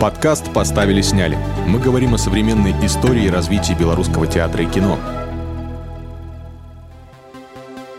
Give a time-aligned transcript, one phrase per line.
[0.00, 1.36] Подкаст «Поставили, сняли».
[1.66, 4.96] Мы говорим о современной истории и развитии белорусского театра и кино.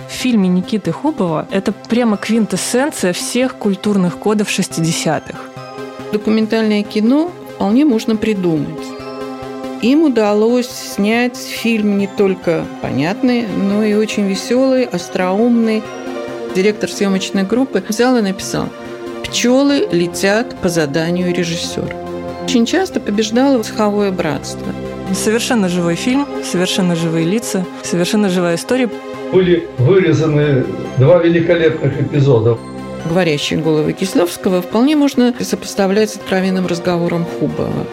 [0.07, 5.37] В фильме Никиты Хубова это прямо квинтэссенция всех культурных кодов 60-х.
[6.13, 8.87] Документальное кино вполне можно придумать.
[9.81, 15.83] Им удалось снять фильм не только понятный, но и очень веселый, остроумный.
[16.55, 18.69] Директор съемочной группы взял и написал–
[19.29, 21.95] Пчелы летят по заданию режиссера.
[22.43, 24.65] Очень часто побеждало цеховое братство.
[25.13, 28.89] Совершенно живой фильм, совершенно живые лица, совершенно живая история.
[29.31, 30.65] Были вырезаны
[30.97, 32.57] два великолепных эпизода.
[33.07, 37.85] Говорящие головы Кисловского вполне можно сопоставлять с откровенным разговором Хубова.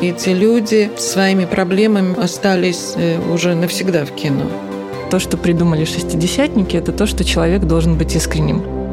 [0.00, 4.44] Эти люди своими проблемами остались э, уже навсегда в кино.
[5.10, 8.83] То, что придумали шестидесятники, это то, что человек должен быть искренним.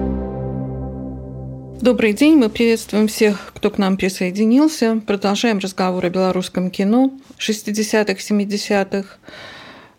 [1.82, 5.02] Добрый день, мы приветствуем всех, кто к нам присоединился.
[5.08, 9.18] Продолжаем разговор о белорусском кино 60-х, 70-х.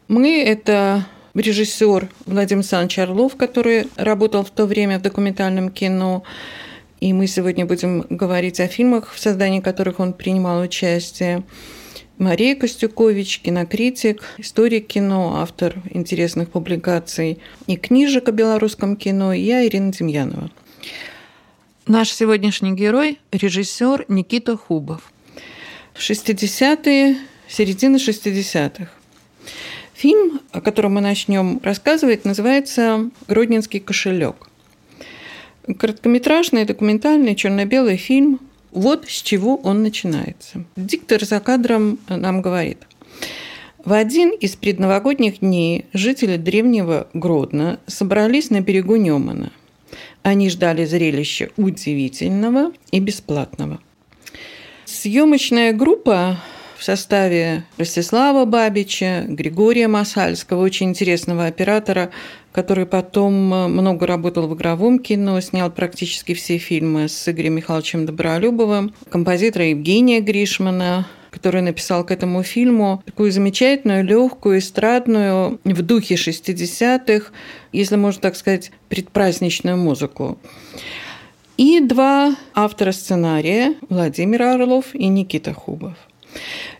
[0.07, 6.23] Мы– это режиссер Владимир Александрович Орлов, который работал в то время в документальном кино.
[7.01, 11.43] И мы сегодня будем говорить о фильмах, в создании которых он принимал участие.
[12.17, 19.67] Мария Костюкович, кинокритик, историк кино, автор интересных публикаций и книжек о белорусском кино, и я,
[19.67, 20.49] Ирина Демьянова.
[21.89, 25.13] Наш сегодняшний герой– режиссер Никита Хубов.
[25.97, 27.17] 60-е,
[27.49, 28.89] середина 60-х.
[29.93, 34.49] Фильм, о котором мы начнем рассказывать, называется «Гродненский кошелек».
[35.77, 38.39] Короткометражный, документальный, черно-белый фильм.
[38.71, 40.65] Вот с чего он начинается.
[40.77, 42.79] Диктор за кадром нам говорит.
[43.85, 49.51] В один из предновогодних дней жители древнего Гродно собрались на берегу Немана–
[50.23, 53.81] они ждали зрелища удивительного и бесплатного.
[54.85, 56.39] Съемочная группа
[56.77, 62.11] в составе Ростислава Бабича, Григория Масальского, очень интересного оператора,
[62.51, 68.95] который потом много работал в игровом кино, снял практически все фильмы с Игорем Михайловичем Добролюбовым,
[69.09, 77.33] композитора Евгения Гришмана, который написал к этому фильму такую замечательную, легкую, эстрадную, в духе 60-х,
[77.73, 80.39] если можно так сказать, предпраздничную музыку.
[81.57, 85.95] И два автора сценария– Владимир Орлов и Никита Хубов.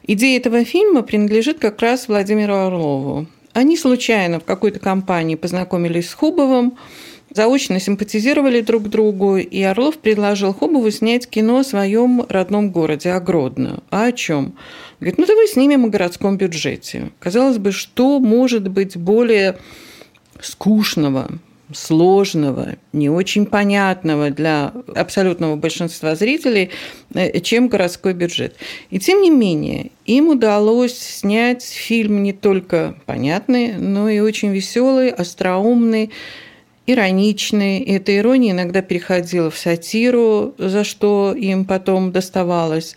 [0.07, 3.27] Идея этого фильма принадлежит как раз Владимиру Орлову.
[3.55, 6.77] Они случайно в какой-то компании познакомились с Хубовым,
[7.35, 13.21] заочно симпатизировали друг другу, и Орлов предложил Хубову снять кино о своем родном городе, о
[13.21, 13.83] Гродно.
[13.91, 14.55] А о чем?
[15.01, 17.11] Говорит, ну давай снимем о городском бюджете.
[17.19, 19.57] Казалось бы, что может быть более
[20.41, 21.29] скучного,
[21.75, 26.71] сложного, не очень понятного для абсолютного большинства зрителей,
[27.15, 28.57] э, чем городской бюджет.
[28.91, 35.11] И тем не менее, им удалось снять фильм не только понятный, но и очень веселый,
[35.11, 36.11] остроумный,
[36.87, 37.81] ироничный.
[37.81, 42.97] И эта ирония иногда переходила в сатиру, за что им потом доставалось.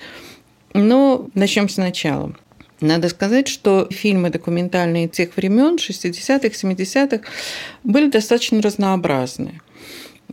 [0.73, 2.35] Но начнем сначала.
[2.81, 7.21] Надо сказать, что фильмы документальные тех времен, 60-х, 70-х,
[7.83, 9.61] были достаточно разнообразны.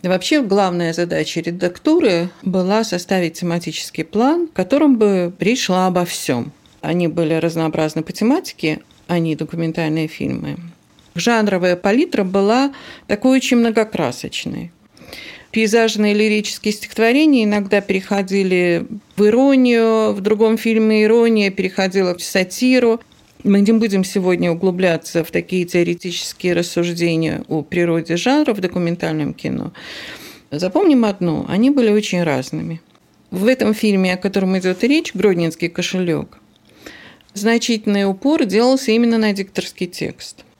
[0.02, 6.50] Вообще главная задача редактуры была составить тематический план, в котором бы речь шла обо всем.
[6.80, 10.58] Они были разнообразны по тематике, они документальные фильмы
[11.14, 12.72] жанровая палитра была
[13.06, 14.72] такой очень многокрасочной.
[15.52, 18.86] Пейзажные лирические стихотворения иногда переходили
[19.16, 23.00] в иронию, в другом фильме ирония переходила в сатиру.
[23.44, 29.74] Мы не будем сегодня углубляться в такие теоретические рассуждения о природе жанра в документальном кино.
[30.50, 32.80] Запомним одно, они были очень разными.
[33.30, 36.38] В этом фильме, о котором идет речь, «Гродненский кошелек»,
[37.34, 40.44] значительный упор делался именно на дикторский текст–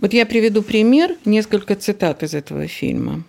[0.00, 3.24] вот я приведу пример, несколько цитат из этого фильма.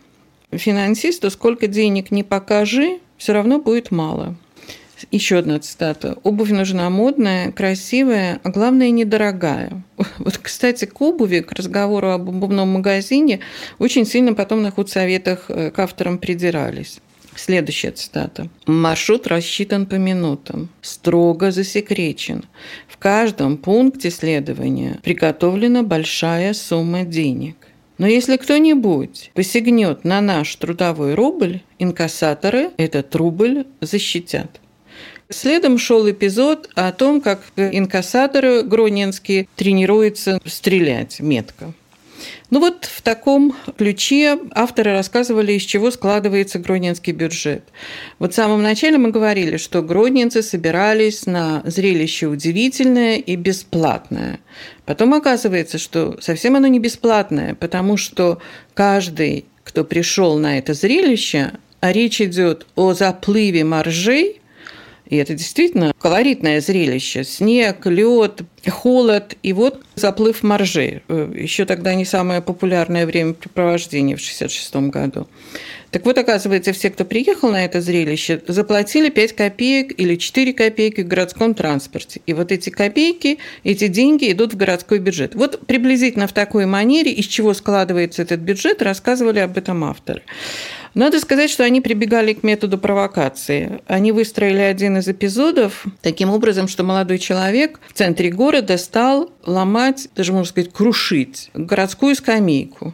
[0.51, 4.35] Финансисту сколько денег не покажи, все равно будет мало.
[5.11, 6.17] Еще одна цитата.
[6.23, 9.84] Обувь нужна модная, красивая, а главное недорогая.
[10.17, 13.40] Вот, кстати, к обуви, к разговору об обувном магазине,
[13.79, 16.99] очень сильно потом на худсоветах э, к авторам придирались.
[17.40, 18.50] Следующая цитата.
[18.66, 22.44] Маршрут рассчитан по минутам, строго засекречен.
[22.90, 27.56] В каждом пункте следования приготовлена большая сумма денег.
[27.97, 34.59] Но если кто-нибудь посягнет на наш трудовой рубль, инкассаторы этот рубль защитят.
[35.30, 41.72] Следом шел эпизод о том, как инкассаторы гроненские тренируются стрелять метко.
[42.50, 47.64] Ну вот в таком ключе авторы рассказывали, из чего складывается гродненский бюджет.
[48.20, 54.40] Вот в самом начале мы говорили, что гродненцы собирались на зрелище удивительное и бесплатное.
[54.86, 58.40] Потом оказывается, что совсем оно не бесплатное, потому что
[58.74, 64.42] каждый, кто пришел на это зрелище, а речь идет о заплыве моржей,
[65.09, 67.23] и это действительно колоритное зрелище.
[67.23, 71.02] Снег, лед, холод и вот заплыв моржей.
[71.08, 75.28] Э, Еще тогда не самое популярное времяпрепровождение в 1966 году.
[75.91, 81.02] Так вот, оказывается, все, кто приехал на это зрелище, заплатили 5 копеек или 4 копейки
[81.02, 82.22] в городском транспорте.
[82.28, 85.34] И вот эти копейки, эти деньги идут в городской бюджет.
[85.34, 90.22] Вот приблизительно в такой манере, из чего складывается этот бюджет, рассказывали об этом авторы.
[90.94, 93.82] Надо сказать, что они прибегали к методу провокации.
[93.88, 100.09] Они выстроили один из эпизодов таким образом, что молодой человек в центре города стал ломать,
[100.16, 102.94] даже можно сказать, крушить городскую скамейку.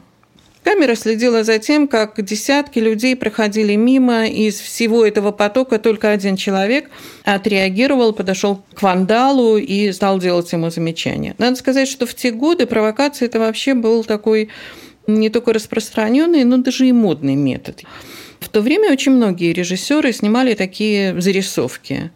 [0.65, 6.37] Камера следила за тем, как десятки людей проходили мимо, из всего этого потока только один
[6.37, 6.89] человек
[7.23, 11.35] отреагировал, подошел к вандалу и стал делать ему замечания.
[11.37, 14.49] Надо сказать, что в те годы провокация это вообще был такой
[15.07, 17.83] не только распространенный, но даже и модный метод.
[18.39, 22.11] В то время очень многие режиссеры снимали такие зарисовки.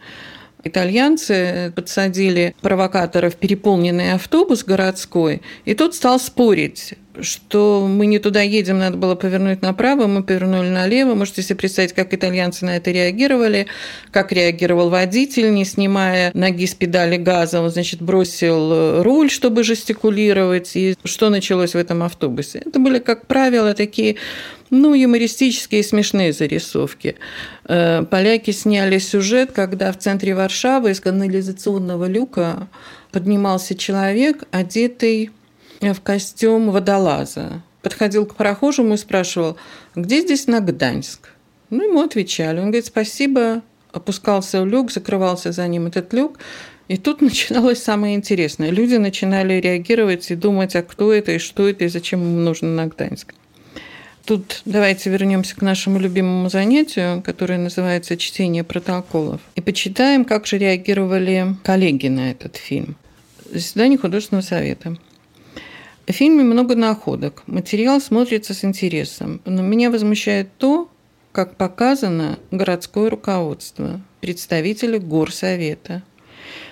[0.64, 8.42] Итальянцы подсадили провокатора в переполненный автобус городской, и тот стал спорить что мы не туда
[8.42, 11.16] едем, надо было повернуть направо, мы повернули налево.
[11.16, 13.68] Можете себе представить, как итальянцы на это реагировали,
[14.12, 20.76] как реагировал водитель, не снимая ноги с педали газа, он, значит, бросил руль, чтобы жестикулировать,
[20.76, 22.62] и что началось в этом автобусе.
[22.66, 24.16] Это были, как правило, такие
[24.70, 27.16] ну, юмористические и смешные зарисовки.
[27.66, 32.68] Э, поляки сняли сюжет, когда в центре Варшавы из канализационного люка
[33.12, 35.32] поднимался человек, одетый
[35.82, 37.62] в костюм водолаза.
[37.82, 39.58] Подходил к прохожему и спрашивал,
[39.96, 41.30] где здесь на Гданьск?
[41.70, 42.58] Ну, ему отвечали.
[42.60, 43.62] Он говорит, спасибо,
[43.92, 46.40] опускался в люк, закрывался за ним этот люк,
[46.88, 48.70] и тут начиналось самое интересное.
[48.70, 52.70] Люди начинали реагировать и думать, а кто это, и что это, и зачем ему нужно
[52.70, 53.34] на Гданьск.
[54.26, 60.58] Тут давайте вернемся к нашему любимому занятию, которое называется «Чтение протоколов», и почитаем, как же
[60.58, 62.96] реагировали коллеги на этот фильм.
[63.52, 64.98] Заседание художественного совета–
[66.10, 67.44] в фильме много находок.
[67.46, 69.42] Материал смотрится с интересом.
[69.46, 70.90] Но меня возмущает то,
[71.32, 76.02] как показано городское руководство, представители горсовета.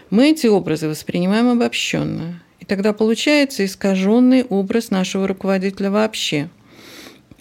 [0.09, 2.41] Мы эти образы воспринимаем обобщенно.
[2.59, 6.50] И тогда получается искаженный образ нашего руководителя вообще.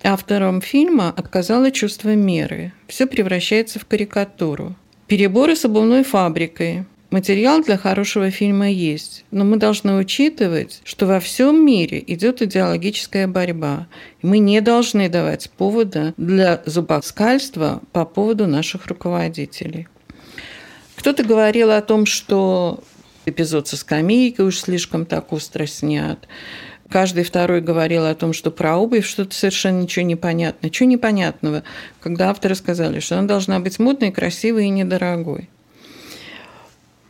[0.09, 2.73] Автором фильма отказало чувство меры.
[2.87, 4.77] Все превращается в карикатуру.
[5.09, 11.19] Переборы с обувной фабрикой, Материал для хорошего фильма есть, но мы должны учитывать, что во
[11.19, 13.87] всем мире идет идеологическая борьба.
[14.23, 19.89] И мы не должны давать повода для зубоскальства по поводу наших руководителей.
[20.97, 22.83] Кто-то говорил о том, что
[23.25, 26.19] эпизод со скамейкой уж слишком так остро снят.
[26.89, 30.71] Каждый второй говорил о том, что про обувь что-то совершенно ничего не понятно.
[30.71, 31.65] Чего непонятного,
[32.01, 35.49] когда авторы сказали, что она должна быть модной, красивой и недорогой.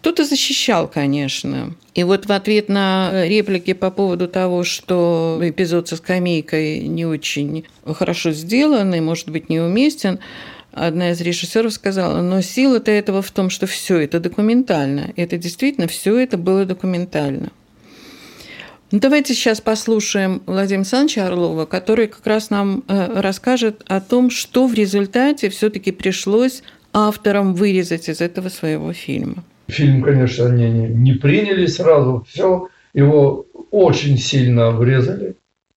[0.01, 1.75] Кто-то защищал, конечно.
[1.95, 7.67] И вот в ответ на реплики по поводу того, что эпизод со скамейкой не очень
[7.85, 10.21] хорошо сделан и, может быть, неуместен,
[10.71, 15.13] одна из режиссеров сказала, но сила-то этого в том, что все это документально.
[15.17, 17.51] Это действительно все это было документально.
[18.93, 24.31] Ну, давайте сейчас послушаем Владимира Александровича Орлова, который как раз нам э, расскажет о том,
[24.31, 26.63] что в результате все-таки пришлось
[26.93, 29.43] авторам вырезать из этого своего фильма.
[29.67, 35.35] Фильм, конечно, они не приняли сразу, все, его очень сильно обрезали,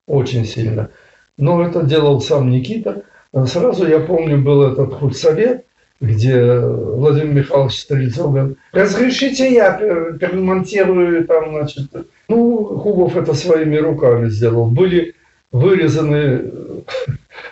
[0.07, 0.91] очень сильно.
[1.35, 3.01] Но это делал сам Никита.
[3.47, 5.65] Сразу, я помню, был этот худсовет,
[6.01, 11.89] где Владимир Михайлович Стрельцов говорит, разрешите я перемонтирую там, значит,
[12.27, 14.69] ну, Хубов это своими руками сделал.
[14.69, 15.15] Были
[15.51, 16.51] вырезаны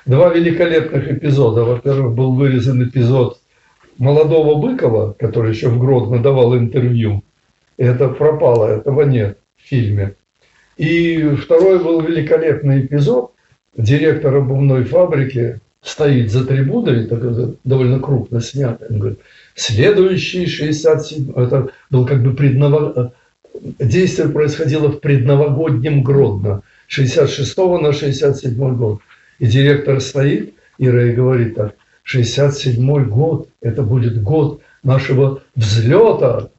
[0.05, 1.63] два великолепных эпизода.
[1.63, 3.39] Во-первых, был вырезан эпизод
[3.97, 7.23] молодого Быкова, который еще в Гродно давал интервью,
[7.77, 10.15] это пропало, этого нет в фильме.
[10.77, 13.33] И второй был великолепный эпизод.
[13.75, 18.85] Директор обувной фабрики стоит за трибуной, это довольно крупно снято.
[18.89, 19.19] Он говорит,
[19.55, 23.13] следующий 67 это был как бы предново...
[23.79, 28.99] Действие происходило в предновогоднем Гродно, 66 на 67 год.
[29.39, 31.73] И директор стоит, и Рэй говорит так–
[32.07, 36.49] 67 год, это будет год нашего взлета.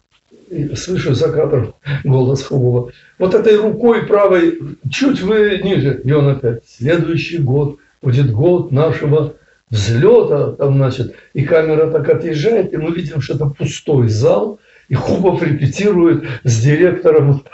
[0.51, 2.93] и слышу за кадром голос Хубова.
[3.19, 4.59] Вот этой рукой правой
[4.91, 6.03] чуть вы ниже.
[6.05, 9.35] И он опять, следующий год будет год нашего
[9.71, 14.95] взлета, там, значит, и камера так отъезжает, и мы видим, что это пустой зал, и
[14.95, 17.45] Хубов репетирует с директором.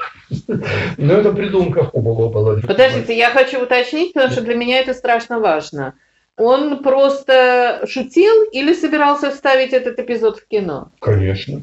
[0.96, 2.60] Но это придумка Хубова была.
[2.60, 5.94] Подождите, я хочу уточнить, потому что для меня это страшно важно.
[6.36, 10.90] Он просто шутил или собирался вставить этот эпизод в кино?
[11.00, 11.62] Конечно.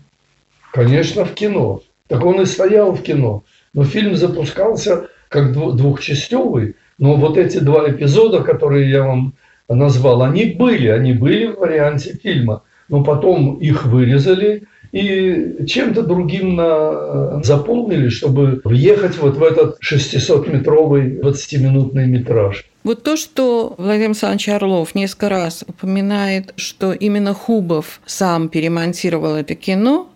[0.72, 1.82] Конечно, в кино.
[2.08, 3.44] Так он и стоял в кино.
[3.74, 6.76] Но фильм запускался как двухчастевый.
[7.02, 9.34] Но вот эти два эпизода, которые я вам
[9.68, 12.62] назвал, они были, они были в варианте фильма.
[12.90, 17.42] Но потом их вырезали и чем-то другим на...
[17.44, 22.66] заполнили, чтобы въехать вот в этот 600-метровый 20-минутный метраж.
[22.84, 29.56] Вот то, что Владимир Александрович Орлов несколько раз упоминает, что именно Хубов сам перемонтировал это
[29.56, 30.08] кино,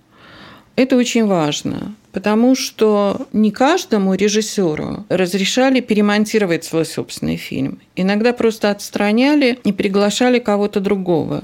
[0.76, 7.82] это очень важно, потому что не каждому режиссеру разрешали перемонтировать свой собственный фильм.
[7.98, 11.44] Иногда просто отстраняли и приглашали кого-то другого.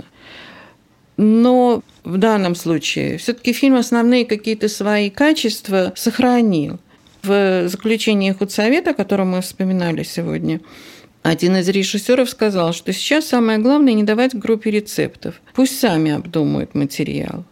[1.17, 6.79] Но в данном случае все-таки фильм основные какие-то свои качества сохранил.
[7.21, 10.61] В заключении худсовета, о котором мы вспоминали сегодня,
[11.21, 15.41] один из режиссеров сказал, что сейчас самое главное не давать группе рецептов.
[15.53, 17.43] Пусть сами обдумают материал.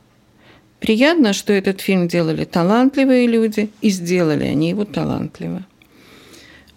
[0.80, 5.66] Приятно, что этот фильм делали талантливые люди, и сделали они его талантливо.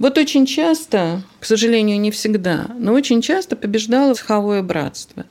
[0.02, 5.26] Вот очень часто, к сожалению, не всегда, но очень часто побеждало цеховое братство.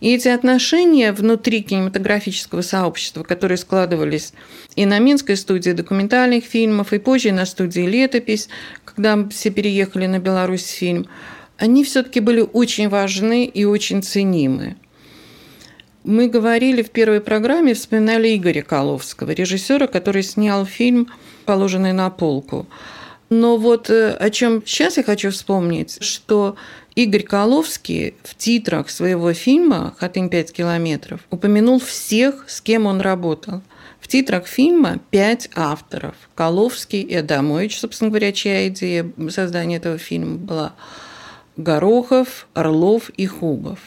[0.00, 4.32] И эти отношения внутри кинематографического сообщества, которые складывались
[4.76, 8.48] и на Минской студии документальных фильмов, и позже на студии «Летопись»,
[8.86, 11.06] когда все переехали на Беларусь фильм,
[11.58, 14.76] они все-таки были очень важны и очень ценимы.
[16.04, 21.08] Мы говорили в первой программе, вспоминали Игоря Коловского, режиссера, который снял фильм
[21.46, 22.66] «Положенный на полку».
[23.30, 26.56] Но вот э, о чем сейчас я хочу вспомнить, что
[26.94, 33.62] Игорь Коловский в титрах своего фильма «Хатынь 5 километров» упомянул всех, с кем он работал.
[33.98, 36.16] В титрах фильма пять авторов.
[36.34, 40.74] Коловский и Адамович, собственно говоря, чья идея создания этого фильма была.
[41.56, 43.78] Горохов, Орлов и Хубов.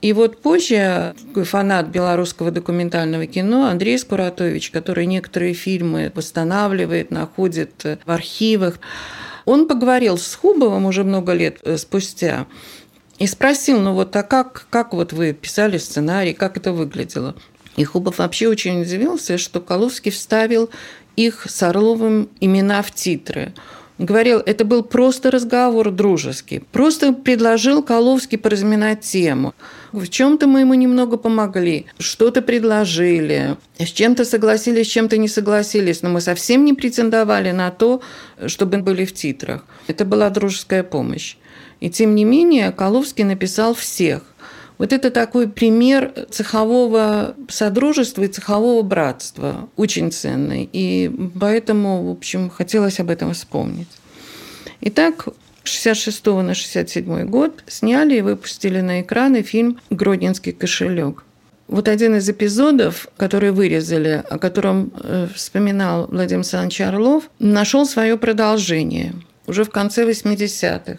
[0.00, 7.98] И вот позже такой фанат белорусского документального кино Андрей Скуратович, который некоторые фильмы восстанавливает, находит
[8.04, 8.78] в архивах,
[9.44, 12.46] он поговорил с Хубовым уже много лет э, спустя
[13.18, 17.34] и спросил, ну вот, а как, как вот вы писали сценарий, как это выглядело?
[17.76, 20.70] И Хубов вообще очень удивился, что Коловский вставил
[21.16, 23.52] их с Орловым имена в титры
[24.04, 26.60] говорил, это был просто разговор дружеский.
[26.72, 29.54] Просто предложил Коловский поразминать тему.
[29.92, 36.02] В чем-то мы ему немного помогли, что-то предложили, с чем-то согласились, с чем-то не согласились,
[36.02, 38.00] но мы совсем не претендовали на то,
[38.46, 39.64] чтобы были в титрах.
[39.88, 41.36] Это была дружеская помощь.
[41.80, 44.22] И тем не менее Коловский написал всех.
[44.78, 50.68] Вот это такой пример цехового содружества и цехового братства, очень ценный.
[50.72, 53.88] И поэтому, в общем, хотелось об этом вспомнить.
[54.80, 55.28] Итак,
[55.64, 61.24] 66 на 67 год сняли и выпустили на экраны фильм «Гродненский кошелек».
[61.68, 68.18] Вот один из эпизодов, который вырезали, о котором э, вспоминал Владимир Александрович Орлов, нашел свое
[68.18, 69.14] продолжение
[69.46, 70.98] уже в конце 80-х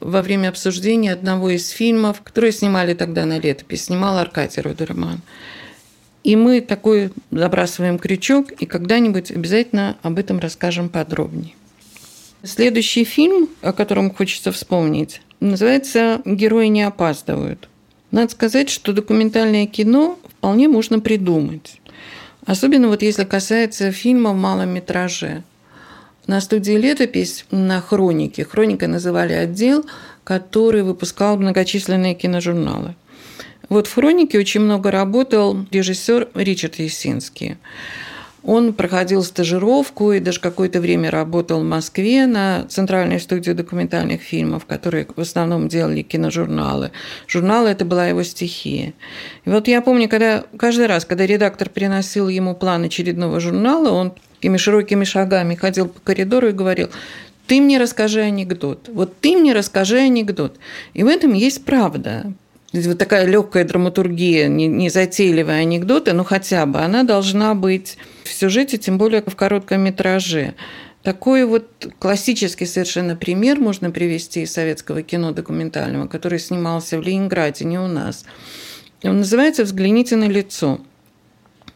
[0.00, 5.20] во время обсуждения одного из фильмов, которые снимали тогда на летопись, снимал Аркадий Рудерман.
[6.22, 11.54] И мы такой забрасываем крючок, и когда-нибудь обязательно об этом расскажем подробнее.
[12.44, 17.68] Следующий фильм, о котором хочется вспомнить, называется «Герои не опаздывают».
[18.10, 21.80] Надо сказать, что документальное кино вполне можно придумать.
[22.46, 25.42] Особенно вот если касается фильма в малом метраже–
[26.26, 28.44] на студии «Летопись» на «Хронике».
[28.44, 29.84] «Хроника» называли отдел,
[30.24, 32.94] который выпускал многочисленные киножурналы.
[33.68, 37.58] Вот в «Хронике» очень много работал режиссер Ричард Есинский.
[38.44, 44.66] Он проходил стажировку и даже какое-то время работал в Москве на Центральной студии документальных фильмов,
[44.66, 46.90] которые в основном делали киножурналы.
[47.26, 48.92] Журналы– это была его стихия.
[49.46, 54.12] И вот я помню, когда каждый раз, когда редактор приносил ему план очередного журнала, он
[54.34, 56.90] такими широкими шагами ходил по коридору и говорил,
[57.46, 58.90] ты мне расскажи анекдот.
[58.92, 60.58] Вот ты мне расскажи анекдот.
[60.92, 62.32] И в этом есть правда.
[62.74, 68.78] Вот такая легкая драматургия, не затейливые анекдоты, но хотя бы она должна быть в сюжете,
[68.78, 70.54] тем более в коротком метраже.
[71.04, 71.68] Такой вот
[72.00, 77.86] классический совершенно пример можно привести из советского кино документального, который снимался в Ленинграде, не у
[77.86, 78.24] нас.
[79.04, 80.80] Он называется «Взгляните на лицо».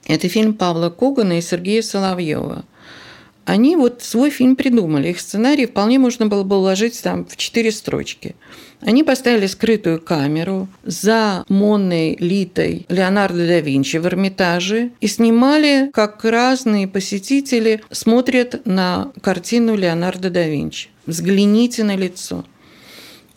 [0.07, 2.65] Это фильм Павла Когана и Сергея Соловьева.
[3.49, 5.09] Они вот свой фильм придумали.
[5.09, 8.37] Их сценарий вполне можно было бы уложить там в четыре строчки.
[8.83, 16.23] Они поставили скрытую камеру за Монной Литой Леонардо да Винчи в Эрмитаже и снимали, как
[16.27, 20.91] разные посетители смотрят на картину Леонардо да Винчи.
[21.07, 22.45] Взгляните на лицо.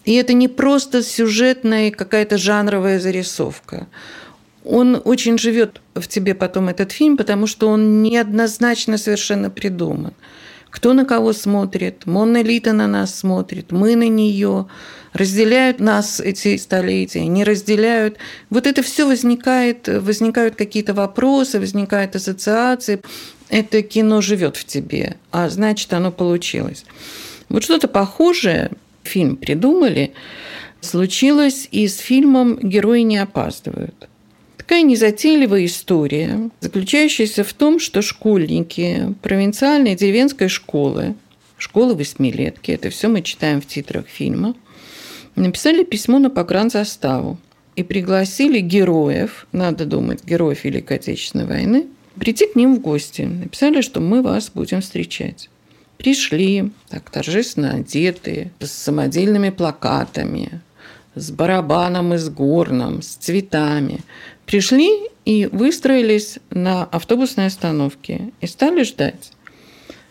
[0.04, 3.88] И это не просто сюжетная какая-то жанровая зарисовка.
[4.64, 10.14] Он очень живет в тебе потом этот фильм, потому что он неоднозначно совершенно придуман.
[10.72, 12.04] Кто на кого смотрит?
[12.06, 14.68] Лита на нас смотрит, мы на нее.
[15.14, 18.18] Разделяют нас эти столетия, не разделяют.
[18.50, 23.02] Вот это все возникает, возникают какие-то вопросы, возникают ассоциации.
[23.50, 26.86] Это кино живет в тебе, а значит, оно получилось.
[27.50, 28.72] Вот что-то похожее
[29.04, 30.14] фильм придумали,
[30.80, 34.08] случилось и с фильмом «Герои не опаздывают».
[34.62, 41.16] Такая незатейливая история, заключающаяся в том, что школьники провинциальной деревенской школы,
[41.58, 44.54] школы восьмилетки, это все мы читаем в титрах фильма,
[45.36, 47.40] написали письмо на погранзаставу
[47.76, 51.88] и пригласили героев, надо думать, героев Великой Отечественной войны,
[52.20, 53.24] прийти к ним в гости.
[53.24, 55.50] Написали, что мы вас будем встречать.
[55.98, 60.62] Пришли, так торжественно одетые, с самодельными плакатами,
[61.16, 64.00] с барабаном и с горном, с цветами.
[64.46, 64.90] Пришли
[65.26, 69.32] и выстроились на автобусной остановке и стали ждать.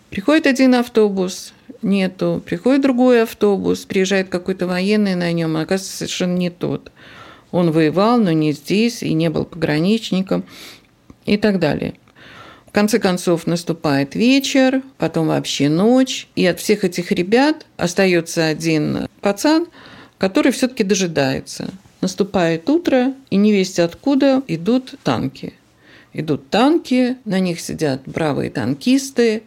[0.08, 2.42] Приходит один автобус, нету.
[2.44, 6.90] Приходит другой автобус, приезжает какой-то военный на нем, а оказывается совершенно не тот.
[7.50, 10.44] Он воевал, но не здесь и не был пограничником
[11.26, 11.94] и так далее.
[12.66, 19.08] В конце концов наступает вечер, потом вообще ночь, и от всех этих ребят остается один
[19.20, 19.66] пацан,
[20.18, 21.70] который все-таки дожидается.
[22.00, 25.52] Наступает утро, и не весть откуда идут танки.
[26.12, 29.42] Идут танки, на них сидят бравые танкисты,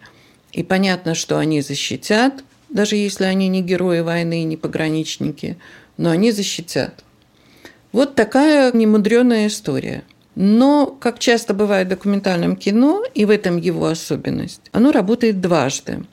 [0.51, 5.57] и понятно, что они защитят, даже если они не герои войны, не пограничники,
[5.97, 7.03] но они защитят.
[7.91, 10.03] Вот такая немудреная история.
[10.35, 16.03] Но, как часто бывает в документальном кино, и в этом его особенность, оно работает дважды.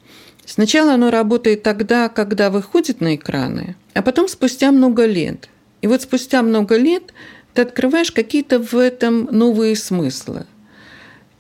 [0.45, 5.49] Сначала оно работает тогда, когда выходит на экраны, а потом спустя много лет–
[5.83, 7.13] и вот спустя много лет
[7.55, 10.47] ты открываешь какие-то в этом новые смыслы.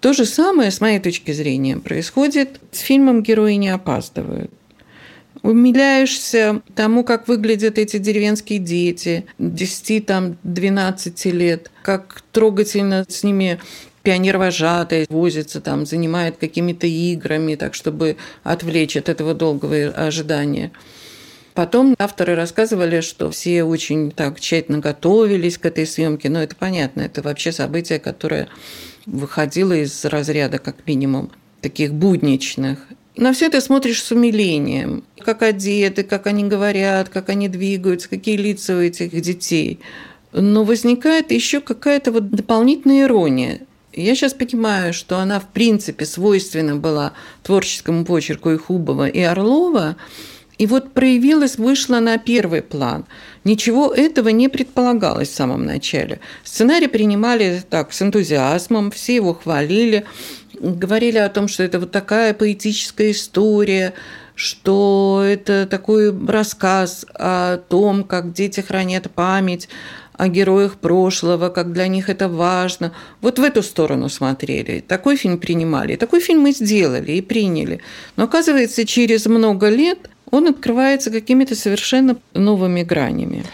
[0.00, 4.50] То же самое, с моей точки зрения, происходит с фильмом «Герои не опаздывают».
[5.42, 13.58] Умиляешься тому, как выглядят эти деревенские дети 10-12 лет, как трогательно с ними
[14.02, 20.72] пионер-вожатый возится, там, занимает какими-то играми, так, чтобы отвлечь от этого долгого ожидания.
[21.54, 26.28] Потом авторы рассказывали, что все очень так тщательно готовились к этой съемке.
[26.28, 28.48] Но это понятно, это вообще событие, которое
[29.06, 32.78] выходило из разряда, как минимум, таких будничных.
[33.16, 35.04] На все это смотришь с умилением.
[35.18, 39.80] Как одеты, как они говорят, как они двигаются, какие лица у этих детей.
[40.32, 43.60] Но возникает еще какая-то вот дополнительная ирония.
[43.92, 49.96] Я сейчас понимаю, что она в принципе свойственна была творческому почерку и Хубова, и Орлова,
[50.60, 53.06] и вот проявилась, вышла на первый план.
[53.44, 56.20] Ничего этого не предполагалось в самом начале.
[56.44, 60.04] Сценарий принимали так с энтузиазмом, все его хвалили,
[60.60, 63.94] говорили о том, что это вот такая поэтическая история,
[64.34, 69.66] что это такой рассказ о том, как дети хранят память
[70.12, 72.92] о героях прошлого, как для них это важно.
[73.22, 74.84] Вот в эту сторону смотрели.
[74.86, 75.96] Такой фильм принимали.
[75.96, 77.80] Такой фильм мы сделали и приняли.
[78.16, 83.44] Но оказывается, через много лет он открывается какими-то совершенно новыми гранями.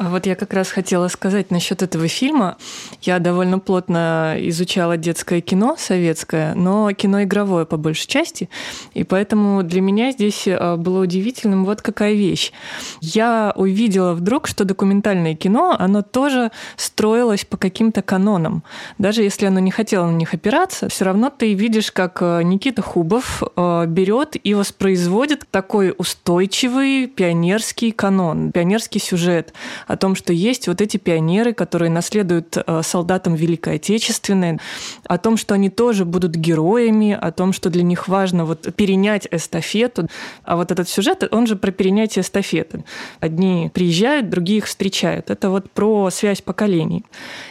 [0.00, 2.56] Вот я как раз хотела сказать насчет этого фильма.
[3.02, 8.48] Я довольно плотно изучала детское кино советское, но кино игровое по большей части.
[8.94, 12.52] И поэтому для меня здесь а, было удивительным вот какая вещь.
[13.00, 18.62] Я увидела вдруг, что документальное кино, оно тоже строилось по каким-то канонам.
[18.98, 22.82] Даже если оно не хотело на них опираться, все равно ты видишь, как а, Никита
[22.82, 29.52] Хубов а, берет и воспроизводит такой устойчивый пионерский канон, пионерский сюжет
[29.88, 34.60] о том, что есть вот эти пионеры, которые наследуют э, солдатам Великой Отечественной,
[35.04, 39.26] о том, что они тоже будут героями, о том, что для них важно вот перенять
[39.30, 40.08] эстафету.
[40.44, 42.84] А вот этот сюжет, он же про перенятие эстафеты.
[43.18, 45.30] Одни приезжают, другие их встречают.
[45.30, 47.04] Это вот про связь поколений.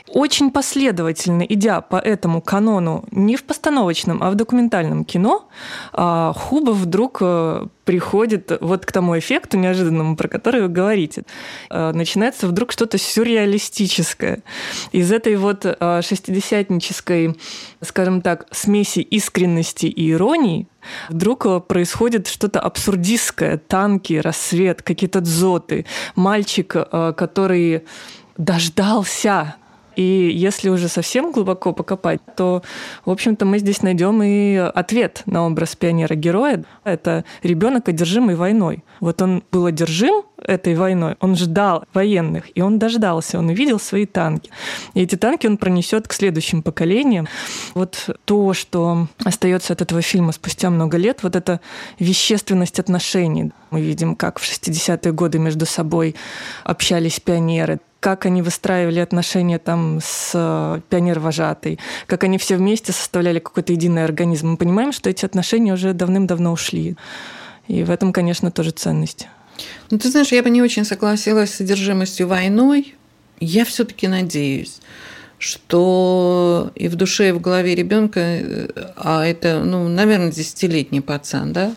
[0.08, 5.48] Очень последовательно, идя по этому канону не в постановочном, а в документальном кино,
[5.92, 11.24] а, Хубов вдруг э, приходит вот к тому эффекту неожиданному, про который вы говорите.
[11.70, 14.44] Э, начинается вдруг что-то сюрреалистическое.
[14.92, 17.40] Из этой вот э, шестидесятнической,
[17.82, 20.68] скажем так, смеси искренности и иронии
[21.08, 23.58] вдруг э, происходит что-то абсурдистское.
[23.58, 25.86] Танки, рассвет, какие-то дзоты.
[26.16, 27.86] Мальчик, который
[28.38, 29.56] дождался
[29.98, 32.62] и если уже совсем глубоко покопать, то,
[33.04, 36.64] в общем-то, мы здесь найдем и ответ на образ пионера-героя.
[36.84, 38.84] Это ребенок, одержимый войной.
[39.00, 44.06] Вот он был одержим этой войной, он ждал военных, и он дождался, он увидел свои
[44.06, 44.52] танки.
[44.94, 47.28] И эти танки он пронесет к следующим поколениям.
[47.74, 51.60] Вот то, что остается от этого фильма спустя много лет, вот эта
[51.98, 53.52] вещественность отношений.
[53.72, 56.16] Мы видим, как в 60-е годы между собой
[56.64, 63.40] общались пионеры, как они выстраивали отношения там с э, пионер-вожатой, как они все вместе составляли
[63.40, 64.52] какой-то единый организм.
[64.52, 66.96] Мы понимаем, что эти отношения уже давным-давно ушли.
[67.68, 69.28] И в этом, конечно, тоже ценность.
[69.90, 72.96] Ну, ты знаешь, я бы не очень согласилась с содержимостью войной.
[73.40, 74.80] Я все-таки надеюсь,
[75.40, 81.54] что и в душе, и в голове ребенка, э, а это, ну, наверное, десятилетний пацан,
[81.54, 81.76] да,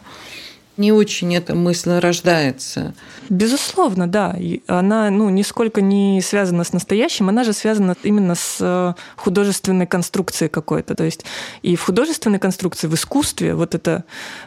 [0.76, 2.94] не очень эта мысль рождается.
[3.28, 4.36] Безусловно, да.
[4.66, 10.48] Она ну, нисколько не связана с настоящим, она же связана именно с э, художественной конструкцией
[10.48, 10.94] какой-то.
[10.94, 11.24] То есть
[11.62, 14.04] и в художественной конструкции, в искусстве вот это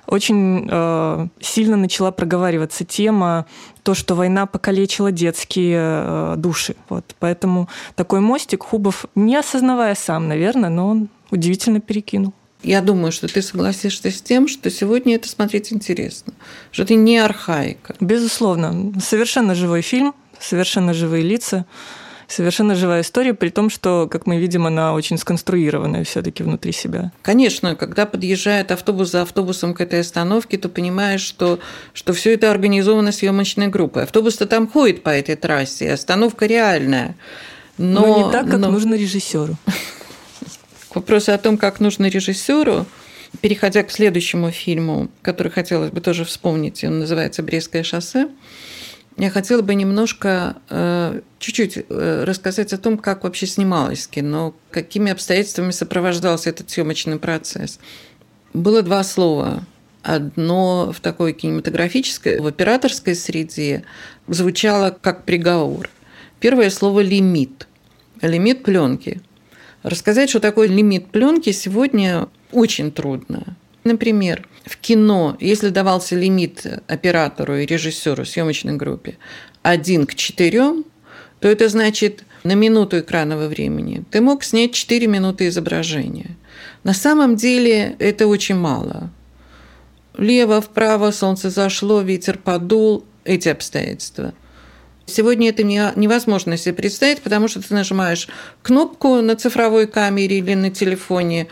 [0.08, 3.46] очень э, сильно начала проговариваться тема
[3.84, 6.76] то, что война покалечила детские э, души.
[6.90, 7.16] Вот.
[7.20, 12.34] Поэтому такой мостик Хубов, не осознавая сам, наверное, но он удивительно перекинул.
[12.64, 16.34] Я думаю, что ты согласишься с тем, что сегодня это смотреть интересно,
[16.72, 17.96] что это не архаика.
[18.00, 18.94] Безусловно.
[19.02, 21.66] Совершенно живой фильм, совершенно живые лица,
[22.28, 27.12] совершенно живая история, при том, что, как мы видим, она очень сконструированная все-таки внутри себя.
[27.22, 31.60] Конечно, когда подъезжает автобус за автобусом к этой остановке, то понимаешь, что,
[31.94, 34.04] что все это организовано съемочной группой.
[34.04, 37.16] Автобус-то там ходит по этой трассе, остановка реальная.
[37.78, 38.72] Но, но не так, как но...
[38.72, 39.58] нужно режиссеру.
[40.94, 42.86] К вопросу о том, как нужно режиссеру,
[43.42, 48.30] переходя к следующему фильму, который хотелось бы тоже вспомнить, он называется «Брестское шоссе»,
[49.18, 55.12] я хотела бы немножко, э, чуть-чуть э, рассказать о том, как вообще снималось кино, какими
[55.12, 57.80] обстоятельствами сопровождался этот съемочный процесс.
[58.54, 59.66] Было два слова.
[60.04, 63.84] Одно в такой кинематографической, в операторской среде
[64.28, 65.90] звучало как приговор.
[66.40, 67.68] Первое слово «лимит».
[68.22, 69.22] Лимит пленки–
[69.84, 73.58] Рассказать, что такое лимит пленки, сегодня очень трудно.
[73.84, 79.18] Например, в кино, если давался лимит оператору и режиссеру съемочной группе
[79.62, 80.86] один к четырем,
[81.42, 86.38] то это значит на минуту экранного времени ты мог снять 4 минуты изображения.
[86.84, 89.10] На самом деле это очень мало.
[90.18, 94.34] Лево, вправо, солнце зашло, ветер подул, эти обстоятельства.
[95.06, 98.28] Сегодня это невозможно себе представить, потому что ты нажимаешь
[98.62, 101.48] кнопку на цифровой камере или на телефоне,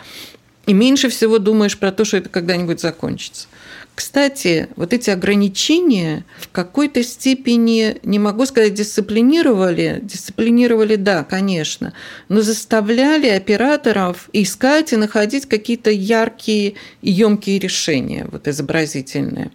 [0.68, 3.48] и меньше всего думаешь про то, что это когда-нибудь закончится.
[3.94, 10.00] Кстати, вот эти ограничения в какой-то степени, не могу сказать, дисциплинировали.
[10.02, 11.94] Дисциплинировали, да, конечно,
[12.30, 19.52] но заставляли операторов искать и находить какие-то яркие и емкие решения, вот изобразительные.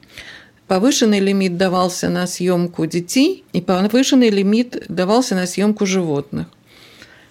[0.68, 6.48] Повышенный лимит давался на съемку детей, и повышенный лимит давался на съемку животных.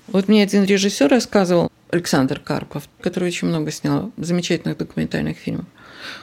[0.08, 5.66] Вот мне один режиссер рассказывал, Александр Карпов, который очень много снял замечательных документальных фильмов.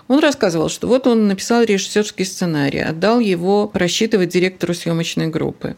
[0.06, 5.76] Он рассказывал, что вот он написал режиссерский сценарий, отдал его просчитывать директору съемочной группы.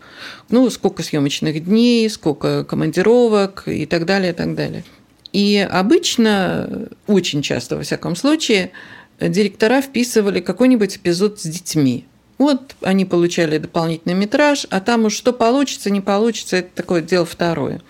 [0.50, 4.84] Ну, сколько съемочных дней, сколько командировок и так далее, и так далее.
[5.32, 8.72] И обычно, очень часто, во всяком случае,
[9.20, 12.04] директора вписывали какой-нибудь эпизод с детьми.
[12.38, 17.24] Вот они получали дополнительный метраж, а там уж что получится, не получится, это такое дело
[17.24, 17.80] второе.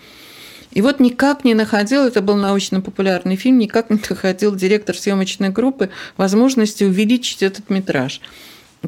[0.71, 5.89] И вот никак не находил, это был научно-популярный фильм, никак не находил директор съемочной группы
[6.17, 8.21] возможности увеличить этот метраж.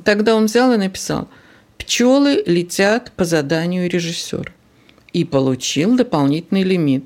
[0.03, 1.29] Тогда он взял и написал
[1.77, 4.51] «Пчелы летят по заданию режиссера»
[5.13, 7.05] и получил дополнительный лимит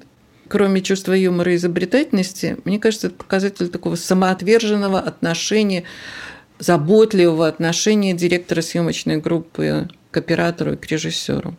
[0.51, 5.85] кроме чувства юмора и изобретательности, мне кажется, это показатель такого самоотверженного отношения,
[6.59, 11.55] заботливого отношения директора съемочной группы к оператору и к режиссеру.